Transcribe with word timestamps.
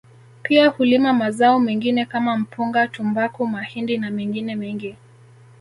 Pia 0.43 0.67
hulima 0.69 1.13
mazao 1.13 1.59
mengine 1.59 2.05
kama 2.05 2.37
mpunga 2.37 2.87
tumbaku 2.87 3.47
mahindi 3.47 3.97
na 3.97 4.11
mengine 4.11 4.55
mengi 4.55 4.95